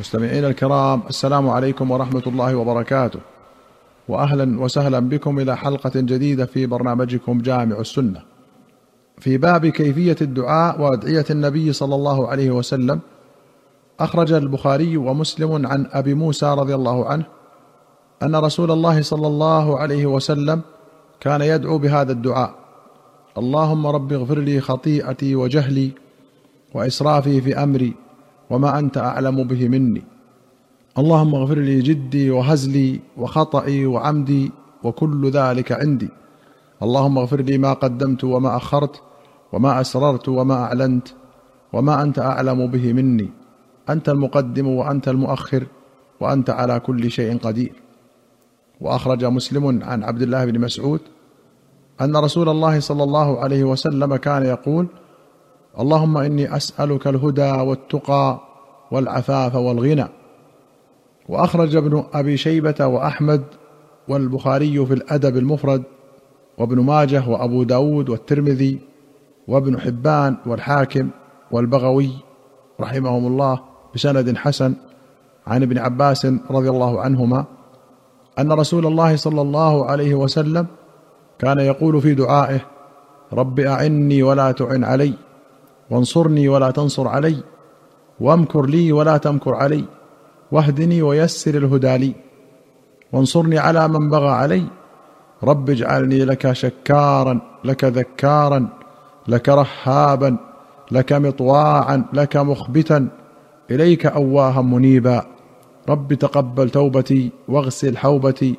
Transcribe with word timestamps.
مستمعينا 0.00 0.48
الكرام 0.48 1.02
السلام 1.08 1.48
عليكم 1.48 1.90
ورحمة 1.90 2.22
الله 2.26 2.56
وبركاته. 2.56 3.20
واهلا 4.08 4.60
وسهلا 4.60 4.98
بكم 4.98 5.38
إلى 5.38 5.56
حلقة 5.56 5.92
جديدة 5.94 6.46
في 6.46 6.66
برنامجكم 6.66 7.38
جامع 7.38 7.78
السنة. 7.78 8.22
في 9.18 9.38
باب 9.38 9.66
كيفية 9.66 10.16
الدعاء 10.22 10.80
وأدعية 10.80 11.24
النبي 11.30 11.72
صلى 11.72 11.94
الله 11.94 12.28
عليه 12.28 12.50
وسلم 12.50 13.00
أخرج 14.00 14.32
البخاري 14.32 14.96
ومسلم 14.96 15.66
عن 15.66 15.86
أبي 15.92 16.14
موسى 16.14 16.46
رضي 16.46 16.74
الله 16.74 17.06
عنه 17.06 17.24
أن 18.22 18.36
رسول 18.36 18.70
الله 18.70 19.02
صلى 19.02 19.26
الله 19.26 19.78
عليه 19.78 20.06
وسلم 20.06 20.60
كان 21.20 21.40
يدعو 21.40 21.78
بهذا 21.78 22.12
الدعاء. 22.12 22.54
اللهم 23.38 23.86
رب 23.86 24.12
اغفر 24.12 24.38
لي 24.38 24.60
خطيئتي 24.60 25.34
وجهلي 25.34 25.90
وإسرافي 26.74 27.40
في 27.40 27.62
أمري. 27.62 28.03
وما 28.50 28.78
أنت 28.78 28.98
أعلم 28.98 29.44
به 29.44 29.68
مني. 29.68 30.02
اللهم 30.98 31.34
اغفر 31.34 31.58
لي 31.58 31.80
جدي 31.80 32.30
وهزلي 32.30 33.00
وخطئي 33.16 33.86
وعمدي 33.86 34.52
وكل 34.82 35.30
ذلك 35.30 35.72
عندي. 35.72 36.08
اللهم 36.82 37.18
اغفر 37.18 37.40
لي 37.40 37.58
ما 37.58 37.72
قدمت 37.72 38.24
وما 38.24 38.56
أخرت 38.56 39.02
وما 39.52 39.80
أسررت 39.80 40.28
وما 40.28 40.54
أعلنت 40.54 41.08
وما 41.72 42.02
أنت 42.02 42.18
أعلم 42.18 42.66
به 42.66 42.92
مني. 42.92 43.30
أنت 43.90 44.08
المقدم 44.08 44.66
وأنت 44.68 45.08
المؤخر 45.08 45.66
وأنت 46.20 46.50
على 46.50 46.80
كل 46.80 47.10
شيء 47.10 47.38
قدير. 47.38 47.72
وأخرج 48.80 49.24
مسلم 49.24 49.82
عن 49.82 50.02
عبد 50.02 50.22
الله 50.22 50.44
بن 50.44 50.60
مسعود 50.60 51.00
أن 52.00 52.16
رسول 52.16 52.48
الله 52.48 52.80
صلى 52.80 53.02
الله 53.02 53.38
عليه 53.40 53.64
وسلم 53.64 54.16
كان 54.16 54.42
يقول 54.46 54.86
اللهم 55.80 56.16
إني 56.16 56.56
أسألك 56.56 57.06
الهدى 57.06 57.50
والتقى 57.50 58.40
والعفاف 58.90 59.54
والغنى. 59.54 60.08
وأخرج 61.28 61.76
ابن 61.76 62.04
أبي 62.12 62.36
شيبة 62.36 62.86
وأحمد 62.86 63.44
والبخاري 64.08 64.86
في 64.86 64.94
الأدب 64.94 65.36
المفرد 65.36 65.82
وابن 66.58 66.80
ماجه 66.80 67.28
وأبو 67.28 67.62
داود 67.62 68.08
والترمذي 68.08 68.78
وابن 69.48 69.80
حبان 69.80 70.36
والحاكم 70.46 71.08
والبغوي 71.50 72.10
رحمهم 72.80 73.26
الله 73.26 73.60
بسند 73.94 74.36
حسن 74.36 74.74
عن 75.46 75.62
ابن 75.62 75.78
عباس 75.78 76.26
رضي 76.50 76.70
الله 76.70 77.00
عنهما 77.00 77.44
أن 78.38 78.52
رسول 78.52 78.86
الله 78.86 79.16
صلى 79.16 79.40
الله 79.40 79.86
عليه 79.86 80.14
وسلم 80.14 80.66
كان 81.38 81.58
يقول 81.58 82.00
في 82.00 82.14
دعائه 82.14 82.60
رب 83.32 83.60
أعني 83.60 84.22
ولا 84.22 84.52
تعن 84.52 84.84
علي 84.84 85.14
وانصرني 85.94 86.48
ولا 86.48 86.70
تنصر 86.70 87.08
علي 87.08 87.36
وامكر 88.20 88.66
لي 88.66 88.92
ولا 88.92 89.16
تمكر 89.16 89.54
علي 89.54 89.84
واهدني 90.52 91.02
ويسر 91.02 91.56
الهدى 91.56 91.98
لي. 91.98 92.14
وانصرني 93.12 93.58
على 93.58 93.88
من 93.88 94.10
بغى 94.10 94.28
علي 94.28 94.64
رب 95.44 95.70
اجعلني 95.70 96.24
لك 96.24 96.52
شكارا 96.52 97.40
لك 97.64 97.84
ذكارا 97.84 98.68
لك 99.28 99.48
رهابا 99.48 100.36
لك 100.90 101.12
مطواعا 101.12 102.04
لك 102.12 102.36
مخبتا 102.36 103.08
إليك 103.70 104.06
أواها 104.06 104.62
منيبا. 104.62 105.22
رب 105.88 106.14
تقبل 106.14 106.70
توبتي 106.70 107.30
واغسل 107.48 107.96
حوبتي 107.96 108.54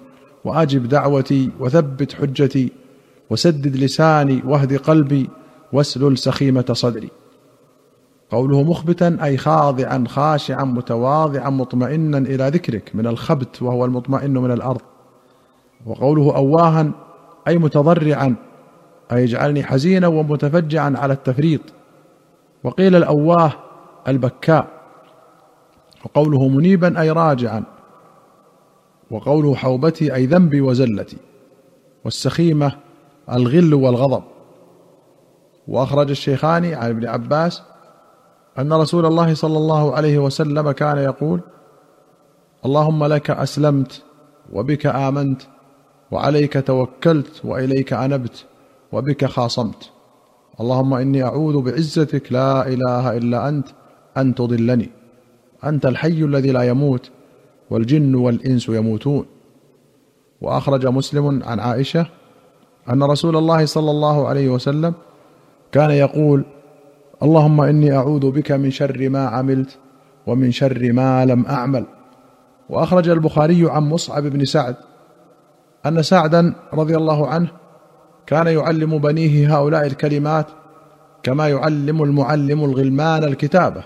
وأجب 0.45 0.87
دعوتي 0.87 1.49
وثبت 1.59 2.13
حجتي 2.13 2.71
وسدد 3.29 3.75
لساني 3.75 4.41
واهد 4.45 4.77
قلبي 4.77 5.29
واسلل 5.73 6.17
سخيمة 6.17 6.65
صدري. 6.71 7.09
قوله 8.31 8.63
مخبتا 8.63 9.17
أي 9.23 9.37
خاضعا 9.37 10.03
خاشعا 10.07 10.63
متواضعا 10.63 11.49
مطمئنا 11.49 12.17
إلى 12.17 12.47
ذكرك 12.47 12.91
من 12.93 13.07
الخبت 13.07 13.61
وهو 13.61 13.85
المطمئن 13.85 14.33
من 14.33 14.51
الأرض. 14.51 14.81
وقوله 15.85 16.35
اواها 16.35 16.91
أي 17.47 17.57
متضرعا 17.57 18.35
أي 19.11 19.23
اجعلني 19.23 19.63
حزينا 19.63 20.07
ومتفجعا 20.07 20.93
على 20.97 21.13
التفريط. 21.13 21.61
وقيل 22.63 22.95
الأواه 22.95 23.53
البكاء. 24.07 24.67
وقوله 26.05 26.47
منيبا 26.47 27.01
أي 27.01 27.11
راجعا. 27.11 27.63
وقوله 29.11 29.55
حوبتي 29.55 30.15
أي 30.15 30.25
ذنبي 30.25 30.61
وزلتي. 30.61 31.17
والسخيمة 32.05 32.71
الغل 33.31 33.73
والغضب. 33.73 34.23
وأخرج 35.67 36.09
الشيخان 36.09 36.73
عن 36.73 36.89
ابن 36.89 37.07
عباس 37.07 37.61
أن 38.59 38.73
رسول 38.73 39.05
الله 39.05 39.33
صلى 39.33 39.57
الله 39.57 39.95
عليه 39.95 40.19
وسلم 40.19 40.71
كان 40.71 40.97
يقول 40.97 41.41
اللهم 42.65 43.05
لك 43.05 43.31
أسلمت 43.31 44.03
وبك 44.53 44.85
آمنت 44.85 45.41
وعليك 46.11 46.67
توكلت 46.67 47.41
وإليك 47.43 47.93
أنبت 47.93 48.45
وبك 48.91 49.25
خاصمت. 49.25 49.91
اللهم 50.59 50.93
إني 50.93 51.23
أعوذ 51.23 51.61
بعزتك 51.61 52.31
لا 52.31 52.67
إله 52.67 53.17
إلا 53.17 53.49
أنت 53.49 53.67
أن 54.17 54.35
تضلني. 54.35 54.89
أنت 55.63 55.85
الحي 55.85 56.23
الذي 56.23 56.51
لا 56.51 56.63
يموت 56.63 57.11
والجن 57.69 58.15
والإنس 58.15 58.69
يموتون. 58.69 59.25
وأخرج 60.41 60.87
مسلم 60.87 61.43
عن 61.43 61.59
عائشة 61.59 62.07
أن 62.89 63.03
رسول 63.03 63.35
الله 63.37 63.65
صلى 63.65 63.91
الله 63.91 64.27
عليه 64.27 64.49
وسلم 64.49 64.93
كان 65.71 65.91
يقول 65.91 66.45
اللهم 67.23 67.61
إني 67.61 67.97
أعوذ 67.97 68.31
بك 68.31 68.51
من 68.51 68.71
شر 68.71 69.09
ما 69.09 69.27
عملت 69.27 69.77
ومن 70.27 70.51
شر 70.51 70.91
ما 70.93 71.25
لم 71.25 71.45
أعمل. 71.45 71.85
وأخرج 72.69 73.09
البخاري 73.09 73.69
عن 73.69 73.83
مصعب 73.83 74.23
بن 74.23 74.45
سعد 74.45 74.75
أن 75.85 76.01
سعدا 76.01 76.53
رضي 76.73 76.97
الله 76.97 77.27
عنه 77.27 77.47
كان 78.27 78.47
يعلم 78.47 78.97
بنيه 78.97 79.57
هؤلاء 79.57 79.85
الكلمات 79.85 80.45
كما 81.23 81.49
يعلم 81.49 82.03
المعلم 82.03 82.63
الغلمان 82.63 83.23
الكتابة. 83.23 83.83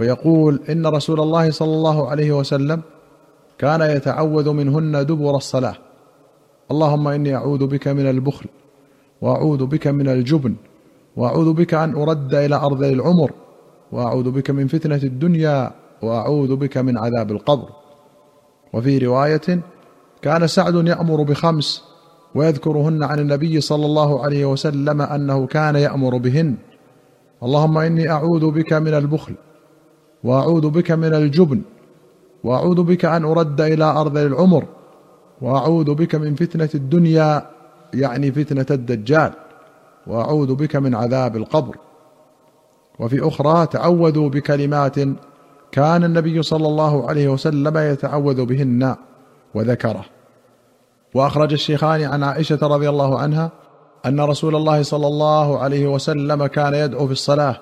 ويقول 0.00 0.60
إن 0.70 0.86
رسول 0.86 1.20
الله 1.20 1.50
صلى 1.50 1.74
الله 1.74 2.10
عليه 2.10 2.32
وسلم 2.32 2.82
كان 3.58 3.80
يتعوذ 3.80 4.52
منهن 4.52 5.06
دبر 5.06 5.36
الصلاة. 5.36 5.74
اللهم 6.70 7.08
إني 7.08 7.34
أعوذ 7.34 7.66
بك 7.66 7.88
من 7.88 8.08
البخل 8.10 8.46
وأعوذ 9.20 9.66
بك 9.66 9.86
من 9.86 10.08
الجبن 10.08 10.54
وأعوذ 11.16 11.52
بك 11.52 11.74
أن 11.74 11.94
أرد 11.94 12.34
إلى 12.34 12.54
أرض 12.56 12.82
العمر 12.82 13.30
وأعوذ 13.92 14.30
بك 14.30 14.50
من 14.50 14.66
فتنة 14.66 15.00
الدنيا 15.02 15.70
وأعوذ 16.02 16.56
بك 16.56 16.78
من 16.78 16.98
عذاب 16.98 17.30
القبر. 17.30 17.68
وفي 18.72 18.98
رواية 18.98 19.60
كان 20.22 20.46
سعد 20.46 20.86
يأمر 20.86 21.22
بخمس 21.22 21.84
ويذكرهن 22.34 23.02
عن 23.02 23.18
النبي 23.18 23.60
صلى 23.60 23.86
الله 23.86 24.24
عليه 24.24 24.44
وسلم 24.46 25.02
أنه 25.02 25.46
كان 25.46 25.76
يأمر 25.76 26.16
بهن. 26.16 26.56
اللهم 27.42 27.78
إني 27.78 28.10
أعوذ 28.10 28.50
بك 28.50 28.72
من 28.72 28.94
البخل 28.94 29.34
وأعوذ 30.24 30.70
بك 30.70 30.90
من 30.90 31.14
الجبن 31.14 31.62
وأعوذ 32.44 32.82
بك 32.82 33.04
أن 33.04 33.24
أرد 33.24 33.60
إلى 33.60 33.84
أرض 33.84 34.18
العمر 34.18 34.64
وأعوذ 35.42 35.94
بك 35.94 36.14
من 36.14 36.34
فتنة 36.34 36.68
الدنيا 36.74 37.46
يعني 37.94 38.32
فتنة 38.32 38.66
الدجال. 38.70 39.32
وأعوذ 40.06 40.54
بك 40.54 40.76
من 40.76 40.94
عذاب 40.94 41.36
القبر. 41.36 41.76
وفي 42.98 43.28
أخرى 43.28 43.66
تعوذوا 43.66 44.28
بكلمات 44.28 44.96
كان 45.72 46.04
النبي 46.04 46.42
صلى 46.42 46.66
الله 46.66 47.08
عليه 47.08 47.28
وسلم 47.28 47.78
يتعوذ 47.78 48.44
بهن 48.44 48.96
وذكره. 49.54 50.04
وأخرج 51.14 51.52
الشيخان 51.52 52.02
عن 52.02 52.22
عائشة 52.22 52.58
رضي 52.62 52.88
الله 52.88 53.18
عنها 53.18 53.50
أن 54.06 54.20
رسول 54.20 54.56
الله 54.56 54.82
صلى 54.82 55.06
الله 55.06 55.58
عليه 55.58 55.86
وسلم 55.86 56.46
كان 56.46 56.74
يدعو 56.74 57.06
في 57.06 57.12
الصلاة 57.12 57.56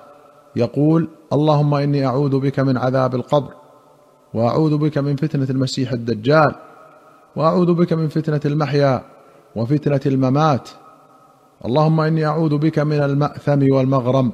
يقول 0.55 1.09
اللهم 1.33 1.73
إني 1.73 2.05
أعوذ 2.05 2.39
بك 2.39 2.59
من 2.59 2.77
عذاب 2.77 3.15
القبر 3.15 3.53
وأعوذ 4.33 4.77
بك 4.77 4.97
من 4.97 5.15
فتنة 5.15 5.47
المسيح 5.49 5.91
الدجال 5.91 6.55
وأعوذ 7.35 7.73
بك 7.73 7.93
من 7.93 8.07
فتنة 8.07 8.41
المحيا 8.45 9.03
وفتنة 9.55 10.01
الممات 10.05 10.69
اللهم 11.65 11.99
إني 11.99 12.25
أعوذ 12.25 12.57
بك 12.57 12.79
من 12.79 13.03
المأثم 13.03 13.73
والمغرم. 13.73 14.31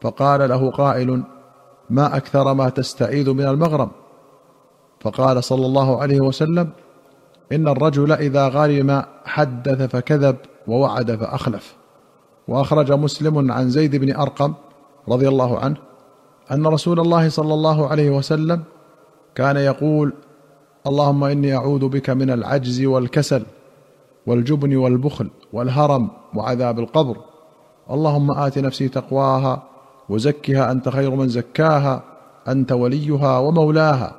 فقال 0.00 0.48
له 0.48 0.70
قائل 0.70 1.22
ما 1.90 2.16
أكثر 2.16 2.54
ما 2.54 2.68
تستعيذ 2.68 3.30
من 3.30 3.44
المغرم؟ 3.44 3.90
فقال 5.00 5.44
صلى 5.44 5.66
الله 5.66 6.00
عليه 6.02 6.20
وسلم 6.20 6.70
إن 7.52 7.68
الرجل 7.68 8.12
إذا 8.12 8.48
غرم 8.48 9.02
حدث 9.24 9.82
فكذب 9.82 10.36
ووعد 10.66 11.16
فأخلف. 11.16 11.76
وأخرج 12.48 12.92
مسلم 12.92 13.52
عن 13.52 13.70
زيد 13.70 13.96
بن 13.96 14.16
أرقم 14.16 14.54
رضي 15.08 15.28
الله 15.28 15.58
عنه 15.58 15.76
أن 16.52 16.66
رسول 16.66 17.00
الله 17.00 17.28
صلى 17.28 17.54
الله 17.54 17.88
عليه 17.88 18.10
وسلم 18.10 18.62
كان 19.34 19.56
يقول 19.56 20.12
اللهم 20.86 21.24
إني 21.24 21.56
أعوذ 21.56 21.88
بك 21.88 22.10
من 22.10 22.30
العجز 22.30 22.84
والكسل. 22.84 23.42
والجبن 24.30 24.76
والبخل 24.76 25.30
والهرم 25.52 26.10
وعذاب 26.34 26.78
القبر. 26.78 27.16
اللهم 27.90 28.30
آت 28.30 28.58
نفسي 28.58 28.88
تقواها 28.88 29.62
وزكها 30.08 30.72
أنت 30.72 30.88
خير 30.88 31.10
من 31.14 31.28
زكاها 31.28 32.02
أنت 32.48 32.72
وليها 32.72 33.38
ومولاها. 33.38 34.16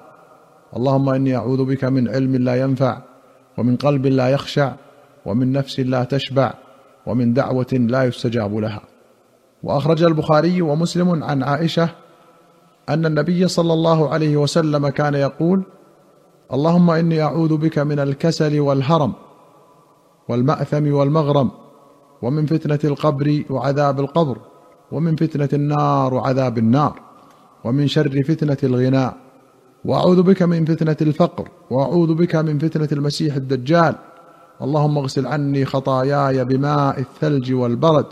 اللهم 0.77 1.09
إني 1.09 1.35
أعوذ 1.35 1.65
بك 1.65 1.83
من 1.83 2.09
علم 2.09 2.35
لا 2.35 2.61
ينفع 2.61 2.97
ومن 3.57 3.75
قلب 3.75 4.05
لا 4.05 4.29
يخشع 4.29 4.71
ومن 5.25 5.51
نفس 5.51 5.79
لا 5.79 6.03
تشبع 6.03 6.53
ومن 7.05 7.33
دعوة 7.33 7.73
لا 7.73 8.03
يستجاب 8.03 8.55
لها. 8.55 8.81
وأخرج 9.63 10.03
البخاري 10.03 10.61
ومسلم 10.61 11.23
عن 11.23 11.43
عائشة 11.43 11.89
أن 12.89 13.05
النبي 13.05 13.47
صلى 13.47 13.73
الله 13.73 14.09
عليه 14.09 14.37
وسلم 14.37 14.89
كان 14.89 15.13
يقول 15.13 15.63
اللهم 16.53 16.89
إني 16.91 17.21
أعوذ 17.21 17.57
بك 17.57 17.79
من 17.79 17.99
الكسل 17.99 18.59
والهرم. 18.59 19.13
والمأثم 20.31 20.93
والمغرم 20.93 21.51
ومن 22.21 22.45
فتنة 22.45 22.79
القبر 22.83 23.43
وعذاب 23.49 23.99
القبر 23.99 24.37
ومن 24.91 25.15
فتنة 25.15 25.49
النار 25.53 26.13
وعذاب 26.13 26.57
النار 26.57 26.99
ومن 27.63 27.87
شر 27.87 28.23
فتنة 28.23 28.57
الغناء. 28.63 29.17
وأعوذ 29.85 30.23
بك 30.23 30.41
من 30.41 30.65
فتنة 30.65 30.97
الفقر 31.01 31.47
وأعوذ 31.71 32.13
بك 32.13 32.35
من 32.35 32.59
فتنة 32.59 32.87
المسيح 32.91 33.35
الدجال. 33.35 33.95
اللهم 34.61 34.97
اغسل 34.97 35.27
عني 35.27 35.65
خطاياي 35.65 36.45
بماء 36.45 36.99
الثلج 36.99 37.53
والبرد 37.53 38.05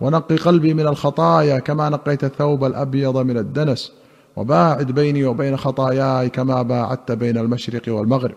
ونقي 0.00 0.36
قلبي 0.36 0.74
من 0.74 0.86
الخطايا 0.86 1.58
كما 1.58 1.88
نقيت 1.88 2.24
الثوب 2.24 2.64
الأبيض 2.64 3.16
من 3.16 3.36
الدنس. 3.36 3.92
وباعد 4.36 4.92
بيني 4.92 5.24
وبين 5.24 5.56
خطاياي 5.56 6.28
كما 6.28 6.62
باعدت 6.62 7.12
بين 7.12 7.38
المشرق 7.38 7.82
والمغرب. 7.88 8.34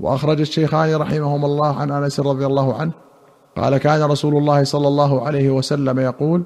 وأخرج 0.00 0.40
الشيخان 0.40 0.94
رحمهما 0.94 1.46
الله 1.46 1.76
عن 1.76 1.90
أنس 1.90 2.20
رضي 2.20 2.46
الله 2.46 2.74
عنه 2.74 2.92
قال 3.56 3.76
كان 3.76 4.02
رسول 4.02 4.36
الله 4.36 4.64
صلى 4.64 4.88
الله 4.88 5.26
عليه 5.26 5.50
وسلم 5.50 5.98
يقول 5.98 6.42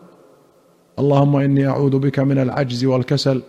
اللهم 0.98 1.36
إني 1.36 1.68
أعوذ 1.68 1.98
بك 1.98 2.18
من 2.18 2.38
العجز 2.38 2.84
والكسل 2.84 3.42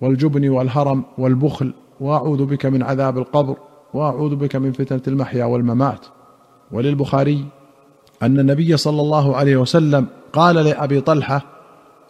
والجبن 0.00 0.48
والهرم 0.48 1.04
والبخل 1.18 1.74
وأعوذ 2.00 2.44
بك 2.44 2.66
من 2.66 2.82
عذاب 2.82 3.18
القبر 3.18 3.56
وأعوذ 3.94 4.36
بك 4.36 4.56
من 4.56 4.72
فتنة 4.72 5.00
المحيا 5.08 5.44
والممات 5.44 6.06
وللبخاري 6.72 7.44
أن 8.22 8.40
النبي 8.40 8.76
صلى 8.76 9.00
الله 9.00 9.36
عليه 9.36 9.56
وسلم 9.56 10.06
قال 10.32 10.56
لأبي 10.56 11.00
طلحة 11.00 11.42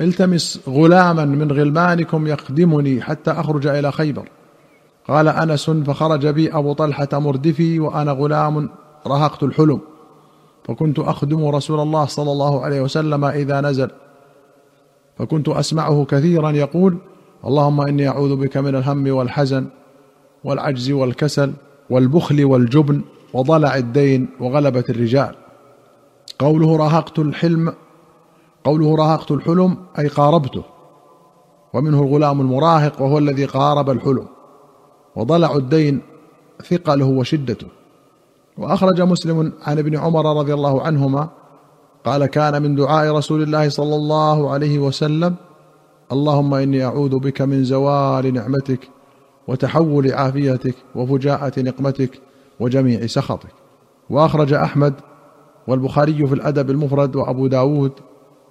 التمس 0.01 0.61
غلاما 0.69 1.25
من 1.25 1.53
غلمانكم 1.53 2.27
يخدمني 2.27 3.03
حتى 3.03 3.31
أخرج 3.31 3.67
إلى 3.67 3.93
خيبر 3.93 4.29
قال 5.09 5.29
أنس 5.29 5.71
فخرج 5.71 6.27
بي 6.27 6.53
أبو 6.53 6.73
طلحة 6.73 7.09
مردفي 7.13 7.81
وأنا 7.81 8.13
غلام 8.13 8.69
رهقت 9.07 9.43
الحلم. 9.43 9.81
فكنت 10.65 10.99
أخدم 10.99 11.49
رسول 11.49 11.81
الله 11.81 12.05
صلى 12.05 12.33
الله 12.33 12.65
عليه 12.65 12.81
وسلم 12.81 13.25
إذا 13.25 13.61
نزل. 13.61 13.91
فكنت 15.19 15.49
أسمعه 15.49 16.05
كثيرا 16.05 16.51
يقول 16.51 16.99
اللهم 17.47 17.81
إني 17.81 18.09
أعوذ 18.09 18.37
بك 18.37 18.57
من 18.57 18.75
الهم 18.75 19.11
والحزن 19.17 19.67
والعجز 20.45 20.91
والكسل 20.91 21.53
والبخل 21.91 22.45
والجبن 22.45 23.01
وضلع 23.33 23.77
الدين 23.77 24.29
وغلبة 24.41 24.85
الرجال. 24.89 25.35
قوله 26.39 26.77
راهقت 26.77 27.19
الحلم 27.19 27.73
قوله 28.65 28.97
راهقت 28.97 29.31
الحلم 29.31 29.77
أي 29.99 30.09
قاربته. 30.09 30.63
ومنه 31.75 32.03
الغلام 32.03 32.41
المراهق 32.41 33.03
وهو 33.03 33.19
الذي 33.19 33.45
قارب 33.45 33.91
الحلم. 33.91 34.27
وضلع 35.17 35.57
الدين 35.57 36.01
ثقله 36.71 37.07
وشدته. 37.07 37.67
وأخرج 38.59 39.01
مسلم 39.01 39.53
عن 39.63 39.79
ابن 39.79 39.97
عمر 39.97 40.39
رضي 40.39 40.55
الله 40.55 40.83
عنهما 40.83 41.29
قال 42.05 42.27
كان 42.27 42.63
من 42.63 42.75
دعاء 42.75 43.15
رسول 43.15 43.43
الله 43.43 43.69
صلى 43.69 43.97
الله 43.97 44.51
عليه 44.51 44.79
وسلم 44.79 45.35
اللهم 46.13 46.55
إني 46.55 46.85
أعوذ 46.85 47.19
بك 47.19 47.43
من 47.43 47.65
زوال 47.65 48.35
نعمتك 48.35 48.89
وتحول 49.49 50.13
عافيتك 50.13 50.75
وفجاءه 50.95 51.61
نقمتك 51.61 52.21
وجميع 52.61 53.07
سخطك. 53.07 53.55
وأخرج 54.11 54.53
أحمد 54.53 54.95
والبخاري 55.67 56.27
في 56.27 56.35
الأدب 56.35 56.71
المفرد 56.71 57.17
وأبو 57.17 57.47
داود 57.47 57.93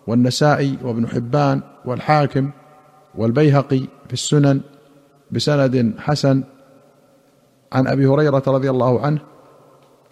والنسائي 0.08 0.78
وابن 0.84 1.08
حبان 1.08 1.62
والحاكم 1.86 2.50
والبيهقي 3.16 3.80
في 4.08 4.14
السنن 4.14 4.62
بسند 5.32 5.94
حسن 5.98 6.44
عن 7.74 7.88
أبي 7.88 8.08
هريرة 8.08 8.44
رضي 8.48 8.70
الله 8.70 9.02
عنه 9.02 9.20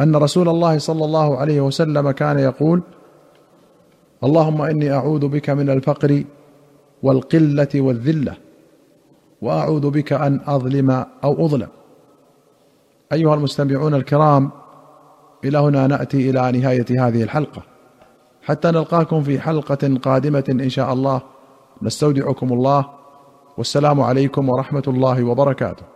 أن 0.01 0.15
رسول 0.15 0.49
الله 0.49 0.77
صلى 0.77 1.05
الله 1.05 1.37
عليه 1.37 1.61
وسلم 1.61 2.11
كان 2.11 2.39
يقول 2.39 2.81
اللهم 4.23 4.61
إني 4.61 4.93
أعوذ 4.93 5.27
بك 5.27 5.49
من 5.49 5.69
الفقر 5.69 6.23
والقلة 7.03 7.67
والذلة 7.75 8.33
وأعوذ 9.41 9.89
بك 9.89 10.13
أن 10.13 10.41
أظلم 10.47 10.91
أو 11.23 11.45
أظلم. 11.45 11.67
أيها 13.13 13.35
المستمعون 13.35 13.93
الكرام 13.93 14.51
إلى 15.43 15.57
هنا 15.57 15.87
نأتي 15.87 16.29
إلى 16.29 16.59
نهاية 16.59 16.85
هذه 17.07 17.23
الحلقة. 17.23 17.61
حتى 18.43 18.67
نلقاكم 18.71 19.23
في 19.23 19.39
حلقة 19.39 19.97
قادمة 20.03 20.43
إن 20.49 20.69
شاء 20.69 20.93
الله 20.93 21.21
نستودعكم 21.81 22.53
الله 22.53 22.85
والسلام 23.57 24.01
عليكم 24.01 24.49
ورحمة 24.49 24.83
الله 24.87 25.23
وبركاته. 25.23 25.90